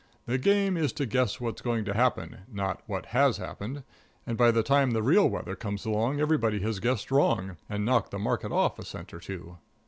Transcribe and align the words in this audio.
The 0.25 0.39
game 0.39 0.77
is 0.77 0.93
to 0.93 1.05
guess 1.05 1.39
what's 1.39 1.61
going 1.61 1.85
to 1.85 1.93
happen, 1.93 2.37
not 2.51 2.81
what 2.87 3.05
has 3.13 3.37
happened, 3.37 3.83
and 4.25 4.35
by 4.35 4.49
the 4.49 4.63
time 4.63 4.89
the 4.93 5.03
real 5.03 5.29
weather 5.29 5.55
comes 5.55 5.85
along 5.85 6.19
everybody 6.19 6.59
has 6.61 6.79
guessed 6.79 7.11
wrong 7.11 7.57
and 7.69 7.85
knocked 7.85 8.09
the 8.09 8.17
market 8.17 8.51
off 8.51 8.79
a 8.79 8.83
cent 8.83 9.13
or 9.13 9.19
two." 9.19 9.57